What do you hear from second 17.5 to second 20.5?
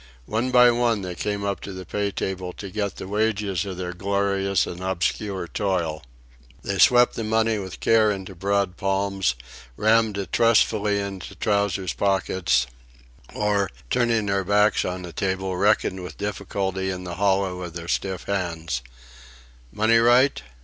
of their stiff hands. "Money right?